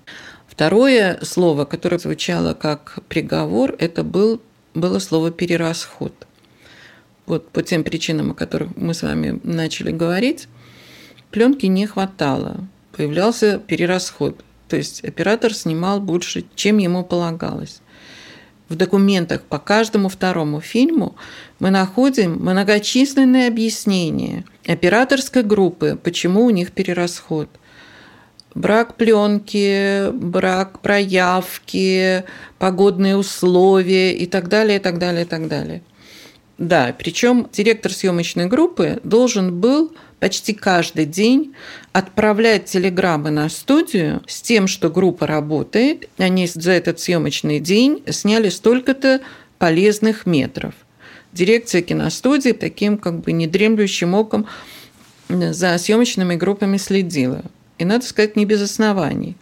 [0.47, 4.43] Второе слово, которое звучало как приговор, это был,
[4.75, 6.13] было слово «перерасход».
[7.25, 10.49] Вот по тем причинам, о которых мы с вами начали говорить,
[11.31, 14.45] пленки не хватало, появлялся перерасход.
[14.69, 17.81] То есть оператор снимал больше, чем ему полагалось.
[18.73, 21.15] В документах по каждому второму фильму
[21.61, 27.49] мы находим многочисленные объяснения операторской группы, почему у них перерасход.
[28.55, 32.25] Брак пленки, брак проявки,
[32.59, 35.83] погодные условия и так далее, и так далее, и так далее.
[36.59, 41.55] Да, причем директор съемочной группы должен был почти каждый день
[41.93, 46.09] отправлять телеграммы на студию с тем, что группа работает.
[46.19, 49.21] Они за этот съемочный день сняли столько-то
[49.59, 50.75] полезных метров.
[51.33, 54.47] Дирекция киностудии таким как бы недремлющим оком
[55.29, 57.43] за съемочными группами следила.
[57.79, 59.37] И, надо сказать, не без оснований.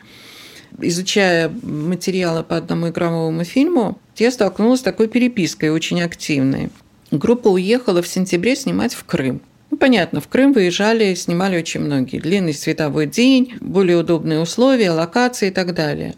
[0.80, 6.70] Изучая материалы по одному игровому фильму, я столкнулась с такой перепиской очень активной.
[7.10, 9.42] Группа уехала в сентябре снимать в Крым.
[9.70, 12.20] Ну, понятно, в Крым выезжали, снимали очень многие.
[12.20, 16.14] Длинный световой день, более удобные условия, локации и так далее.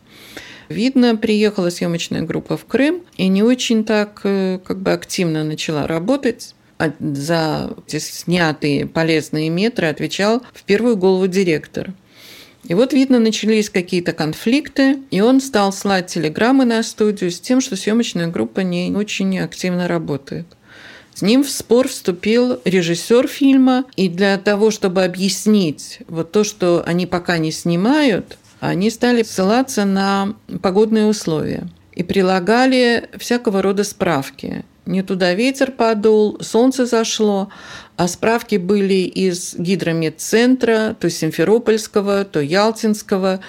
[0.68, 5.86] Видно, приехала съемочная группа в Крым и не очень так э, как бы активно начала
[5.86, 6.54] работать.
[6.76, 11.92] А за эти снятые полезные метры отвечал в первую голову директор.
[12.64, 17.60] И вот, видно, начались какие-то конфликты, и он стал слать телеграммы на студию с тем,
[17.60, 20.46] что съемочная группа не очень активно работает.
[21.14, 26.82] С ним в спор вступил режиссер фильма, и для того, чтобы объяснить вот то, что
[26.86, 34.64] они пока не снимают, они стали ссылаться на погодные условия и прилагали всякого рода справки.
[34.86, 37.50] Не туда ветер подул, солнце зашло,
[37.96, 43.40] а справки были из гидрометцентра, то Симферопольского, то Ялтинского,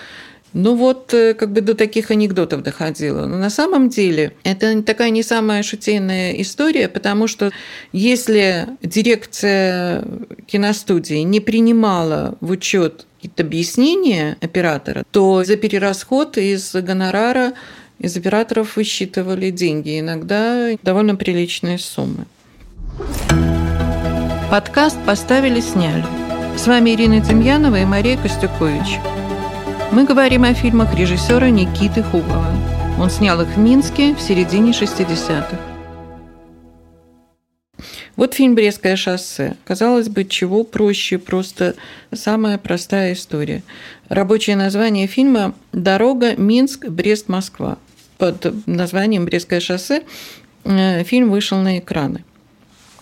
[0.54, 3.26] ну вот, э, как бы до таких анекдотов доходило.
[3.26, 7.52] Но на самом деле это такая не самая шутейная история, потому что
[7.92, 10.04] если дирекция
[10.48, 17.54] киностудии не принимала в учет какие-то объяснения оператора, то за перерасход из гонорара
[18.00, 22.26] из операторов высчитывали деньги, иногда довольно приличные суммы.
[24.52, 26.04] Подкаст поставили, сняли.
[26.58, 29.00] С вами Ирина Демьянова и Мария Костюкович.
[29.94, 32.48] Мы говорим о фильмах режиссера Никиты Хубова.
[33.00, 35.60] Он снял их в Минске в середине 60-х.
[38.16, 39.56] Вот фильм «Брестское шоссе».
[39.64, 41.76] Казалось бы, чего проще, просто
[42.12, 43.62] самая простая история.
[44.10, 47.78] Рабочее название фильма «Дорога Минск-Брест-Москва».
[48.18, 50.06] Под названием «Брестское шоссе»
[50.64, 52.24] э, фильм вышел на экраны.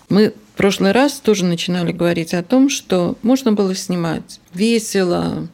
[0.09, 5.47] Мы в прошлый раз тоже начинали говорить о том, что можно было снимать весело,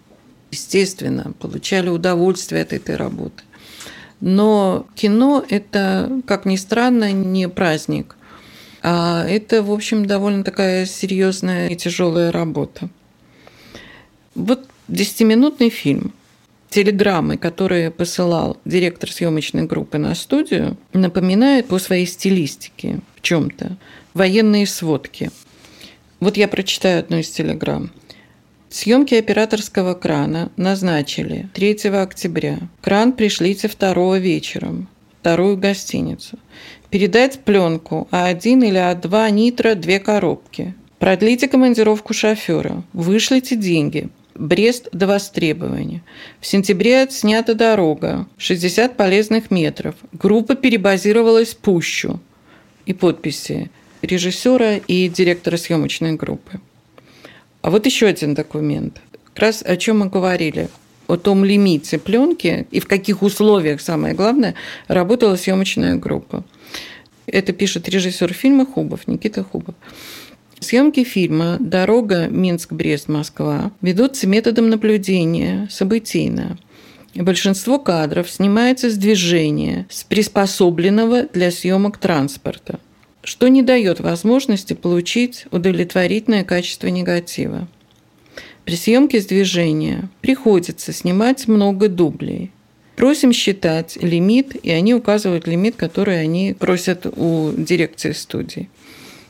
[0.51, 3.43] естественно, получали удовольствие от этой работы.
[4.19, 8.15] Но кино– это, как ни странно, не праздник.
[8.81, 12.89] А это, в общем, довольно такая серьезная и тяжелая работа.
[14.33, 16.13] Вот десятиминутный фильм.
[16.69, 23.77] Телеграммы, которые посылал директор съемочной группы на студию, напоминают по своей стилистике в чем-то
[24.13, 25.31] военные сводки.
[26.19, 27.91] Вот я прочитаю одну из телеграмм.
[28.69, 32.59] Съемки операторского крана назначили 3 октября.
[32.81, 34.89] Кран пришлите 2 вечером.
[35.21, 36.37] Вторую гостиницу.
[36.89, 40.73] Передать пленку А1 или А2 нитро две коробки.
[40.99, 42.83] Продлите командировку шофера.
[42.91, 44.09] Вышлите деньги.
[44.35, 46.03] Брест до востребования.
[46.39, 48.27] В сентябре отснята дорога.
[48.37, 49.95] 60 полезных метров.
[50.11, 52.19] Группа перебазировалась в Пущу.
[52.85, 53.69] И подписи
[54.01, 56.59] режиссера и директора съемочной группы.
[57.67, 59.01] А вот еще один документ.
[59.25, 60.69] Как раз о чем мы говорили
[61.07, 64.55] о том лимите пленки и в каких условиях, самое главное,
[64.87, 66.45] работала съемочная группа.
[67.25, 69.75] Это пишет режиссер фильма Хубов, Никита Хубов.
[70.61, 76.57] Съемки фильма «Дорога Минск-Брест-Москва» ведутся методом наблюдения, событийно.
[77.15, 82.79] большинство кадров снимается с движения, с приспособленного для съемок транспорта
[83.27, 87.67] что не дает возможности получить удовлетворительное качество негатива.
[88.63, 92.51] При съемке с движения приходится снимать много дублей.
[92.95, 98.69] Просим считать лимит, и они указывают лимит, который они просят у дирекции студии.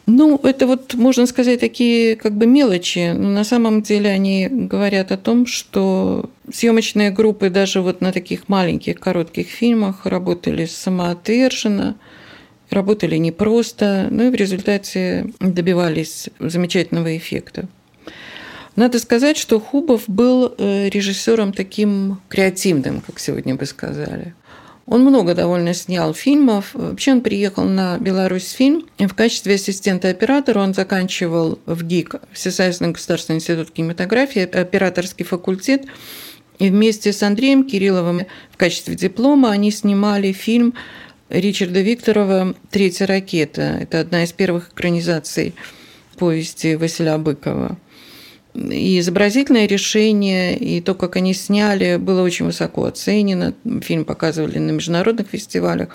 [0.06, 5.12] Ну, это вот, можно сказать, такие как бы мелочи, но на самом деле они говорят
[5.12, 11.98] о том, что съемочные группы даже вот на таких маленьких коротких фильмах работали самоотверженно,
[12.70, 17.68] работали непросто, ну и в результате добивались замечательного эффекта.
[18.76, 24.36] Надо сказать, что Хубов был э, режиссером таким креативным, как сегодня бы сказали.
[24.88, 26.70] Он много довольно снял фильмов.
[26.74, 28.86] Вообще он приехал на Беларусь фильм.
[28.98, 35.86] В качестве ассистента оператора он заканчивал в ГИК, Всесоюзный государственный институт кинематографии, операторский факультет.
[36.60, 40.74] И вместе с Андреем Кирилловым в качестве диплома они снимали фильм
[41.30, 43.78] Ричарда Викторова «Третья ракета».
[43.82, 45.54] Это одна из первых экранизаций
[46.18, 47.78] повести Василия Быкова.
[48.56, 53.54] И изобразительное решение, и то, как они сняли, было очень высоко оценено.
[53.82, 55.90] Фильм показывали на международных фестивалях.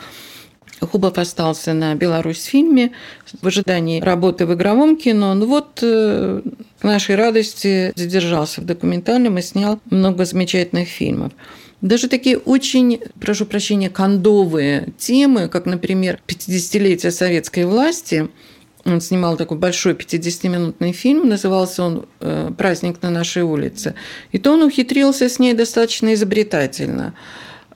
[0.80, 2.92] Хубов остался на Беларусь фильме
[3.40, 5.32] в ожидании работы в игровом кино.
[5.34, 6.42] Ну вот, э,
[6.82, 11.32] к нашей радости, задержался в документальном и снял много замечательных фильмов.
[11.80, 18.28] Даже такие очень, прошу прощения, кондовые темы, как, например, 50-летие советской власти–
[18.84, 23.94] он снимал такой большой 50-минутный фильм, назывался он э, «Праздник на нашей улице».
[24.32, 27.14] И то он ухитрился с ней достаточно изобретательно.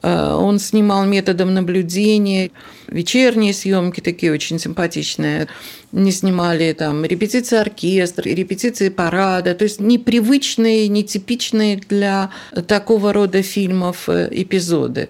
[0.02, 2.50] Э, он снимал методом наблюдения,
[2.88, 5.48] вечерние съемки такие очень симпатичные.
[5.92, 12.30] Не снимали там репетиции оркестра, репетиции парада, то есть непривычные, нетипичные для
[12.66, 15.08] такого рода фильмов э, эпизоды.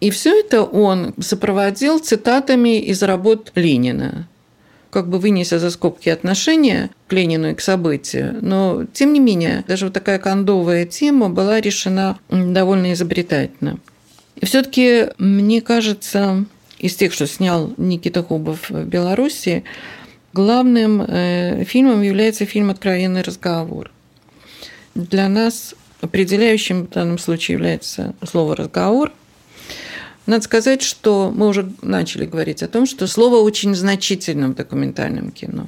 [0.00, 4.26] И все это он сопроводил цитатами из работ Ленина
[4.92, 9.64] как бы вынеся за скобки отношения к Ленину и к событию, но тем не менее,
[9.66, 13.78] даже вот такая кондовая тема была решена довольно изобретательно.
[14.42, 16.44] Все-таки, мне кажется,
[16.78, 19.64] из тех, что снял Никита Хубов в Беларуси,
[20.32, 23.90] главным э, фильмом является фильм «Откровенный разговор».
[24.94, 29.12] Для нас определяющим в данном случае является слово «разговор»,
[30.26, 35.32] надо сказать, что мы уже начали говорить о том, что слово очень значительно в документальном
[35.32, 35.66] кино.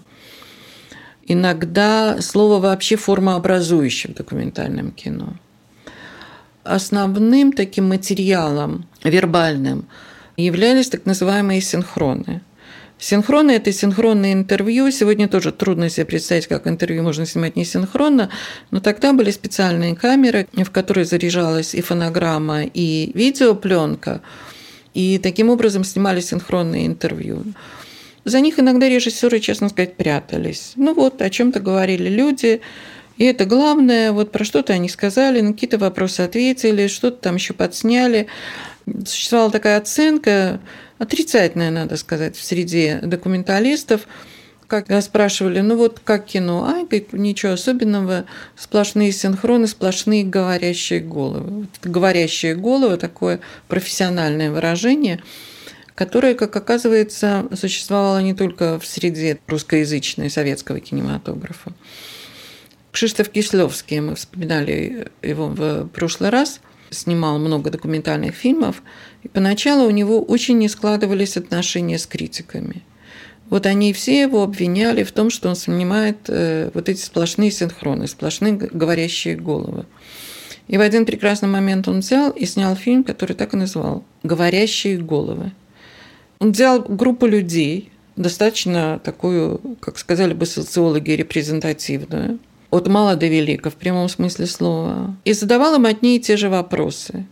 [1.26, 5.34] Иногда слово вообще формообразующее в документальном кино.
[6.64, 9.86] Основным таким материалом вербальным
[10.36, 12.40] являлись так называемые синхроны.
[12.98, 14.90] Синхроны– это синхронные интервью.
[14.90, 18.30] Сегодня тоже трудно себе представить, как интервью можно снимать не синхронно,
[18.70, 24.20] но тогда были специальные камеры, в которые заряжалась и фонограмма, и видеопленка–
[24.94, 27.44] и таким образом снимали синхронные интервью.
[28.24, 30.72] За них иногда режиссеры, честно сказать, прятались.
[30.76, 32.62] Ну вот, о чем-то говорили люди,
[33.16, 37.54] и это главное, вот про что-то они сказали, на какие-то вопросы ответили, что-то там еще
[37.54, 38.26] подсняли.
[39.06, 40.60] Существовала такая оценка,
[40.98, 44.02] отрицательная, надо сказать, в среде документалистов–
[44.66, 46.64] как спрашивали, ну вот как кино?
[46.64, 48.24] А, ничего особенного,
[48.56, 51.50] сплошные синхроны, сплошные говорящие головы.
[51.50, 55.22] Вот говорящие головы– такое профессиональное выражение,
[55.94, 61.72] которое, как оказывается, существовало не только в среде русскоязычной советского кинематографа.
[62.94, 68.82] Кшиштоф Кислевский, мы вспоминали его в прошлый раз, снимал много документальных фильмов,
[69.22, 72.82] и поначалу у него очень не складывались отношения с критиками–
[73.50, 78.06] вот они все его обвиняли в том, что он снимает э, вот эти сплошные синхроны,
[78.06, 79.84] сплошные говорящие головы.
[80.66, 84.96] И в один прекрасный момент он взял и снял фильм, который так и назвал «Говорящие
[84.96, 85.52] головы».
[86.38, 92.38] Он взял группу людей, достаточно такую, как сказали бы социологи, репрезентативную,
[92.74, 96.48] от мала до велика, в прямом смысле слова, и задавал им одни и те же
[96.48, 97.26] вопросы.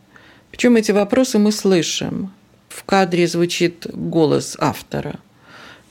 [0.50, 2.33] Причем эти вопросы мы слышим.
[2.68, 5.18] В кадре звучит голос автора–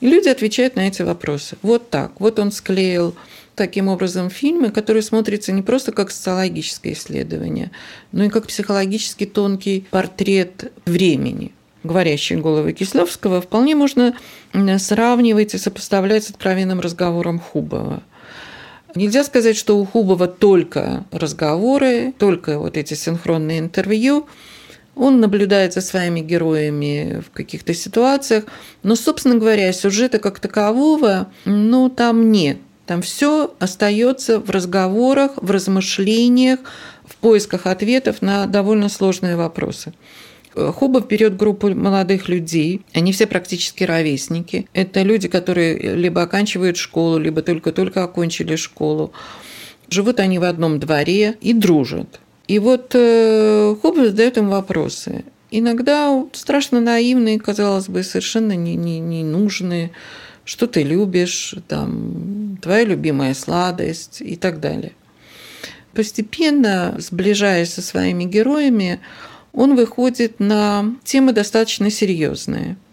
[0.02, 1.56] и люди отвечают на эти вопросы.
[1.62, 2.18] Вот так.
[2.18, 3.14] Вот он склеил
[3.54, 7.70] таким образом фильмы, которые смотрятся не просто как социологическое исследование,
[8.10, 11.52] но и как психологически тонкий портрет времени.
[11.84, 14.16] Говорящие головы Кислевского вполне можно
[14.78, 18.02] сравнивать и сопоставлять с откровенным разговором Хубова.
[18.94, 24.26] Нельзя сказать, что у Хубова только разговоры, только вот эти синхронные интервью–
[24.94, 28.44] он наблюдает за своими героями в каких-то ситуациях,
[28.82, 32.58] но, собственно говоря, сюжета как такового, ну, там нет.
[32.86, 36.60] Там все остается в разговорах, в размышлениях,
[37.06, 39.94] в поисках ответов на довольно сложные вопросы.
[40.54, 44.66] Хубов берет группу молодых людей, они все практически ровесники.
[44.74, 49.12] Это люди, которые либо оканчивают школу, либо только-только окончили школу.
[49.88, 52.20] Живут они в одном дворе и дружат.
[52.48, 55.24] И вот э, Хоббс задает им вопросы.
[55.50, 59.92] Иногда страшно наивные, казалось бы, совершенно не, не, не нужные.
[60.44, 64.92] Что ты любишь, там, твоя любимая сладость и так далее.
[65.94, 69.00] Постепенно, сближаясь со своими героями,
[69.52, 72.76] он выходит на темы достаточно серьезные–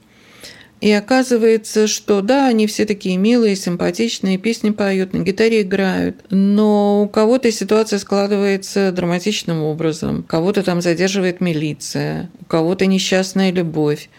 [0.82, 7.04] и оказывается, что да, они все такие милые, симпатичные, песни поют, на гитаре играют, но
[7.04, 14.10] у кого-то ситуация складывается драматичным образом, кого-то там задерживает милиция, у кого-то несчастная любовь.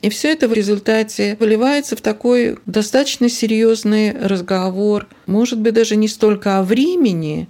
[0.00, 6.06] И все это в результате выливается в такой достаточно серьезный разговор, может быть, даже не
[6.06, 7.48] столько о времени,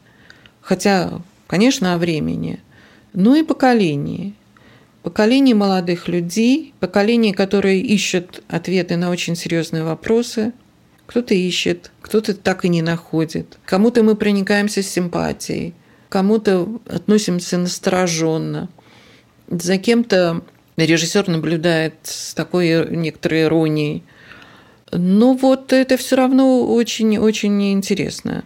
[0.62, 2.58] хотя, конечно, о времени,
[3.12, 4.34] но и поколении.
[5.02, 10.52] поколение молодых людей, поколение, которое ищет ответы на очень серьезные вопросы.
[11.06, 13.58] Кто-то ищет, кто-то так и не находит.
[13.64, 15.74] Кому-то мы проникаемся с симпатией,
[16.08, 18.68] кому-то относимся настороженно.
[19.48, 20.42] За кем-то
[20.76, 24.04] режиссер наблюдает с такой некоторой иронией.
[24.92, 28.44] Но вот это все равно очень-очень интересно.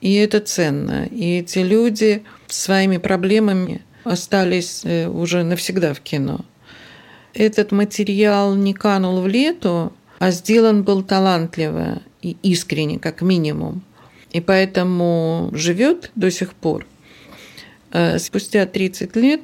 [0.00, 1.06] И это ценно.
[1.06, 6.40] И эти люди своими проблемами остались э, уже навсегда в кино.
[7.34, 13.82] Этот материал не канул в лету, а сделан был талантливо и искренне, как минимум.
[14.32, 16.86] И поэтому живет до сих пор.
[17.92, 19.42] Э, спустя 30 лет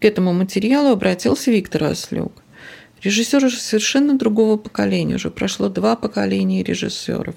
[0.00, 2.32] к этому материалу обратился Виктор Ослюк.
[3.02, 7.34] Режиссер уже совершенно другого поколения, уже прошло два поколения режиссеров.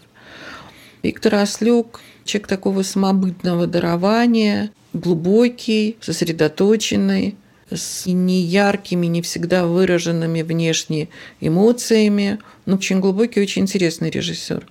[1.03, 7.35] Виктор Ослюк– человек такого самобытного дарования, глубокий, сосредоточенный,
[7.71, 11.09] с неяркими, не всегда выраженными внешне
[11.39, 14.65] эмоциями, но очень глубокий, очень интересный режиссер.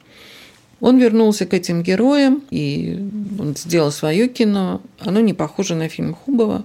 [0.80, 2.98] Он вернулся к этим героям, и
[3.38, 4.80] он сделал свое кино.
[5.00, 6.64] Оно не похоже на фильм Хубова.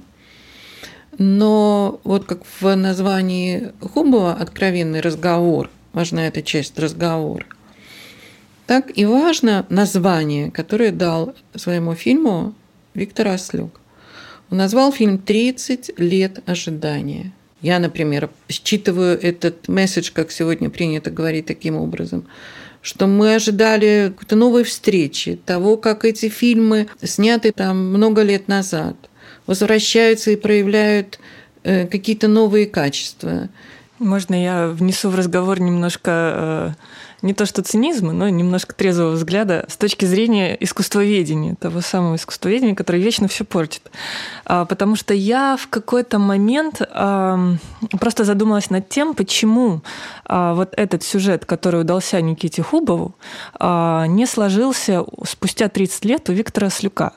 [1.18, 7.46] Но вот как в названии Хубова «Откровенный разговор», важна эта часть разговора,
[8.66, 12.56] так и важно название, которое дал своему фильму
[12.94, 13.80] Виктор Ослюк.
[14.50, 17.32] Он назвал фильм «30 лет ожидания».
[17.62, 22.28] Я, например, считываю этот месседж, как сегодня принято говорить таким образом,
[22.82, 28.98] что мы ожидали какой-то новой встречи, того, как эти фильмы, сняты там много лет назад,
[29.48, 31.20] возвращаются и проявляют
[31.64, 33.50] э, какие-то новые качества.
[33.98, 39.66] Можно я внесу в разговор немножко э, не то что цинизма, но немножко трезвого взгляда
[39.68, 43.90] с точки зрения искусствоведения, того самого искусствоведения, которое вечно все портит.
[44.46, 46.82] А, потому что я в какой-то момент
[48.00, 49.82] просто задумалась над тем, почему
[50.26, 53.16] а, вот этот сюжет, который удался Никите Хубову,
[53.56, 57.14] а, не сложился спустя 30 лет у Виктора Слюка.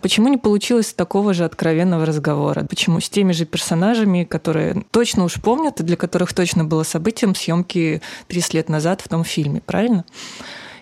[0.00, 2.64] Почему не получилось такого же откровенного разговора?
[2.64, 7.34] Почему с теми же персонажами, которые точно уж помнят и для которых точно было событием
[7.34, 10.04] съемки 30 лет назад в том фильме, правильно?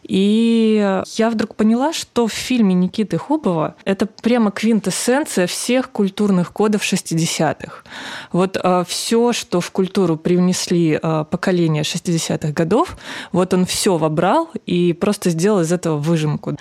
[0.09, 6.83] И я вдруг поняла, что в фильме Никиты Хубова это прямо квинтэссенция всех культурных кодов
[6.83, 7.85] 60-х.
[8.33, 12.97] Вот э, все, что в культуру привнесли э, поколения 60-х годов,
[13.33, 16.57] вот он все вобрал и просто сделал из этого выжимку.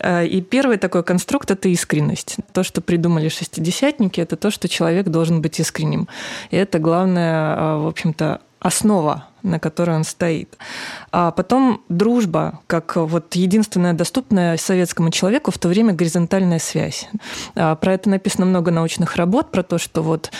[0.00, 2.36] Э, и первый такой конструкт– это искренность.
[2.52, 6.08] То, что придумали шестидесятники, это то, что человек должен быть искренним.
[6.50, 10.56] И это главное, в общем-то, основа на которой он стоит.
[11.12, 17.08] А потом дружба, как вот единственная доступная советскому человеку в то время горизонтальная связь.
[17.54, 20.30] А, про это написано много научных работ, про то, что вот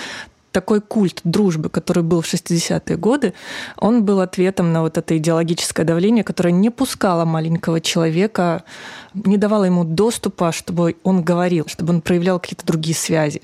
[0.50, 3.34] такой культ дружбы, который был в 60-е годы,
[3.76, 8.64] он был ответом на вот это идеологическое давление, которое не пускало маленького человека,
[9.14, 13.42] не давало ему доступа, чтобы он говорил, чтобы он проявлял какие-то другие связи.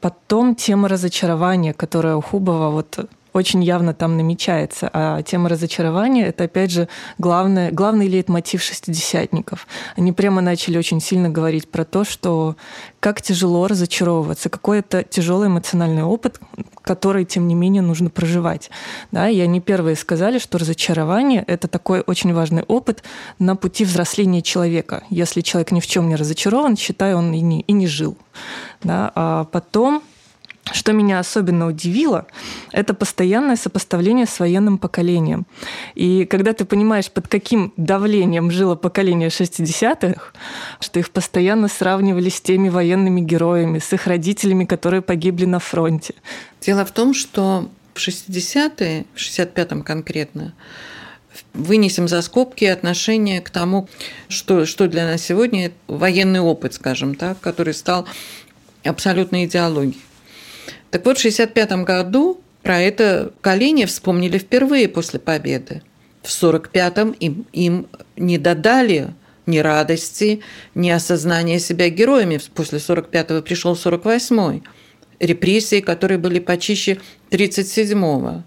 [0.00, 4.90] Потом тема разочарования, которая у Хубова вот очень явно там намечается.
[4.92, 9.66] А тема разочарования— это, опять же, главное, главный лейтмотив шестидесятников.
[9.96, 12.56] Они прямо начали очень сильно говорить про то, что
[13.00, 16.40] как тяжело разочаровываться, какой это тяжелый эмоциональный опыт,
[16.82, 18.70] который, тем не менее, нужно проживать.
[19.12, 23.04] Да, и они первые сказали, что разочарование— это такой очень важный опыт
[23.38, 25.04] на пути взросления человека.
[25.10, 28.16] Если человек ни в чем не разочарован, считай, он и не, и не жил.
[28.82, 30.02] Да, а потом
[30.72, 32.26] что меня особенно удивило,
[32.72, 35.46] это постоянное сопоставление с военным поколением.
[35.94, 40.32] И когда ты понимаешь, под каким давлением жило поколение 60-х,
[40.80, 46.14] что их постоянно сравнивали с теми военными героями, с их родителями, которые погибли на фронте.
[46.60, 50.54] Дело в том, что в 60-е, в 65-м конкретно,
[51.52, 53.88] вынесем за скобки отношение к тому,
[54.28, 58.06] что, что для нас сегодня военный опыт, скажем так, который стал
[58.84, 60.02] абсолютной идеологией.
[60.90, 65.82] Так вот, в 1965 году про это поколение вспомнили впервые после победы.
[66.22, 67.86] В 1945-м им, им
[68.16, 69.14] не додали
[69.46, 70.40] ни радости,
[70.74, 72.40] ни осознания себя героями.
[72.54, 74.62] После 45-го пришел 48-й.
[75.20, 76.98] Репрессии, которые были почище
[77.30, 78.44] 37-го.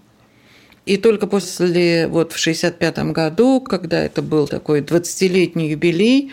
[0.84, 6.32] И только после, вот в 65 году, когда это был такой 20-летний юбилей,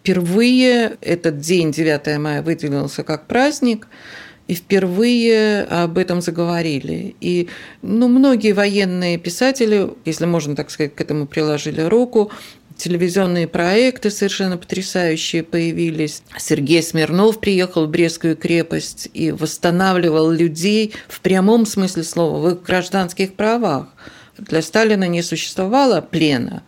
[0.00, 3.88] впервые этот день, 9 мая, выделился как праздник–
[4.48, 7.14] и впервые об этом заговорили.
[7.20, 7.48] И
[7.82, 12.32] ну, многие военные писатели, если можно так сказать, к этому приложили руку,
[12.76, 16.22] телевизионные проекты совершенно потрясающие появились.
[16.38, 22.62] Сергей Смирнов приехал в Брестскую крепость и восстанавливал людей в прямом смысле слова, в их
[22.62, 23.88] гражданских правах.
[24.38, 26.62] Для Сталина не существовало плена.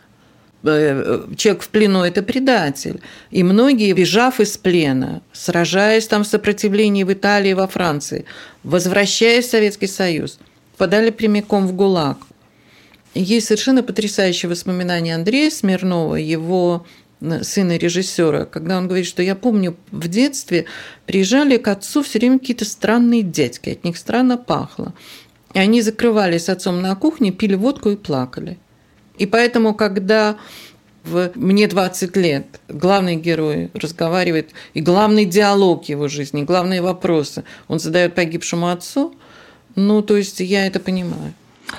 [0.63, 3.01] Э, человек в плену– это предатель.
[3.31, 8.25] И многие, бежав из плена, сражаясь там в сопротивлении в Италии во Франции,
[8.63, 10.39] возвращаясь в Советский Союз,
[10.77, 12.19] подали прямиком в ГУЛАГ.
[13.15, 16.87] Есть совершенно потрясающее воспоминание Андрея Смирнова, его
[17.43, 20.65] сына режиссера, когда он говорит, что я помню в детстве
[21.07, 24.95] приезжали к отцу все время какие-то странные дядьки, от них странно пахло.
[25.53, 28.59] И они закрывались с отцом на кухне, пили водку и плакали.
[29.21, 30.39] И поэтому, когда
[31.05, 37.79] в «Мне 20 лет» главный герой разговаривает, и главный диалог его жизни, главные вопросы он
[37.79, 39.15] задает погибшему отцу,
[39.75, 41.35] ну, то есть я это понимаю.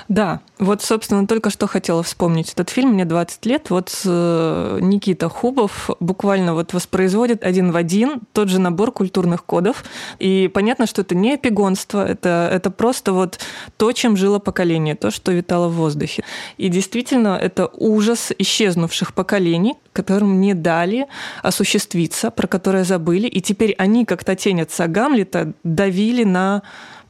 [0.08, 3.70] Да, вот, собственно, только что хотела вспомнить этот фильм «Мне 20 лет».
[3.70, 9.84] Вот э, Никита Хубов буквально вот воспроизводит один в один тот же набор культурных кодов.
[10.18, 13.38] И понятно, что это не эпигонство, это, это просто вот
[13.76, 16.24] то, чем жило поколение, то, что витало в воздухе.
[16.58, 21.06] И действительно, это ужас исчезнувших поколений, которым не дали
[21.42, 23.26] осуществиться, про которые забыли.
[23.26, 26.62] И теперь они, как то тень отца Гамлета, давили на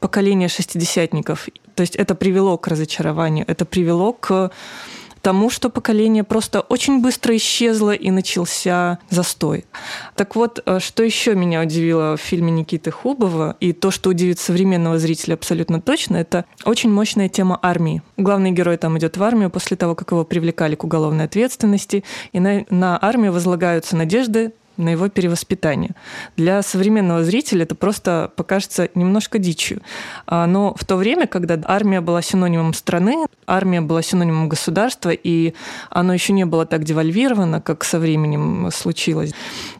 [0.02, 1.48] поколение шестидесятников.
[1.74, 4.50] То есть это привело к разочарованию, это привело к
[5.22, 9.64] тому, что поколение просто очень быстро исчезло и начался застой.
[10.16, 14.40] Так вот, э, что еще меня удивило в фильме Никиты Хубова, и то, что удивит
[14.40, 18.02] современного зрителя абсолютно точно, это очень мощная тема армии.
[18.16, 22.40] Главный герой там идет в армию после того, как его привлекали к уголовной ответственности, и
[22.40, 25.90] на, на армию возлагаются надежды на его перевоспитание.
[26.36, 29.82] Для современного зрителя это просто покажется немножко дичью.
[30.26, 35.54] А, но в то время, когда армия была синонимом страны, армия была синонимом государства, и
[35.90, 39.32] оно еще не было так девальвировано, как со временем случилось,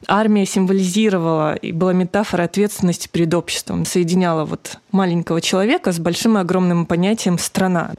[0.06, 6.40] армия символизировала и была метафора ответственности перед обществом, соединяла вот маленького человека с большим и
[6.40, 7.92] огромным понятием «страна».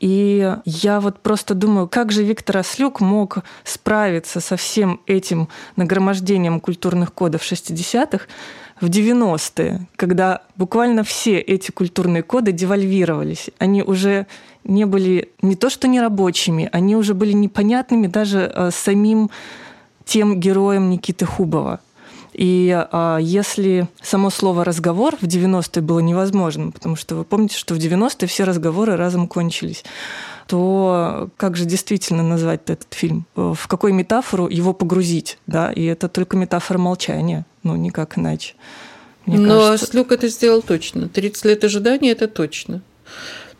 [0.00, 6.60] И я вот просто думаю, как же Виктор Ослюк мог справиться со всем этим нагромождением
[6.60, 8.26] культурных кодов 60-х
[8.80, 13.50] в 90-е, когда буквально все эти культурные коды девальвировались.
[13.58, 14.26] Они уже
[14.64, 19.30] не были не то что нерабочими, они уже были непонятными даже э, самим
[20.04, 21.80] тем героем Никиты Хубова.
[22.34, 27.74] И а, если само слово «разговор» в 90-е было невозможным, потому что вы помните, что
[27.74, 29.84] в 90-е все разговоры разом кончились,
[30.48, 33.24] то как же действительно назвать этот фильм?
[33.34, 35.38] В какую метафору его погрузить?
[35.46, 35.72] Да?
[35.72, 38.54] И это только метафора молчания, ну никак иначе.
[39.26, 39.86] Мне Но кажется...
[39.86, 41.08] Слюк это сделал точно.
[41.08, 42.82] 30 лет ожидания– это точно.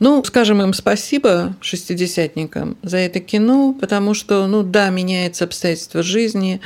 [0.00, 6.60] Ну, скажем им спасибо, шестидесятникам, за это кино, потому что, ну да, меняется обстоятельства жизни,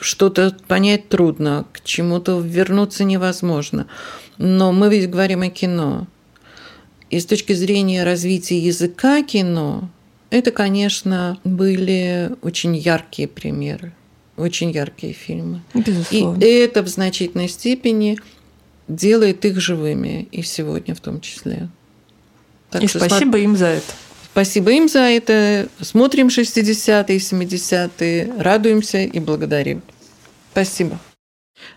[0.00, 3.86] что-то понять трудно, к чему-то вернуться невозможно.
[4.36, 6.06] Но мы ведь говорим о кино.
[7.10, 9.88] И с точки зрения развития языка кино,
[10.30, 13.94] это, конечно, были очень яркие примеры,
[14.36, 15.62] очень яркие фильмы.
[15.72, 16.42] Безусловно.
[16.44, 18.18] И это в значительной степени
[18.88, 21.68] делает их живыми, и сегодня в том числе.
[22.70, 23.36] Так и спасибо смотр...
[23.38, 23.92] им за это.
[24.38, 25.68] Спасибо им за это.
[25.80, 29.82] Смотрим 60-е, 70-е, радуемся и благодарим.
[30.52, 30.96] Спасибо.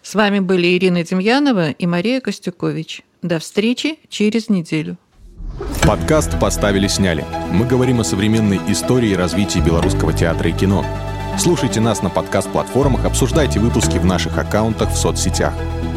[0.03, 3.01] С вами были Ирина Демьянова и Мария Костюкович.
[3.24, 4.97] До встречи через неделю.
[5.88, 7.26] Подкаст «Поставили-сняли».
[7.51, 10.86] Мы говорим о современной истории и развитии белорусского театра и кино.
[11.39, 15.55] Слушайте нас на подкаст-платформах, обсуждайте выпуски в наших аккаунтах в соцсетях.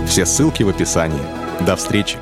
[0.08, 1.20] Все ссылки в описании.
[1.66, 2.16] До встречи!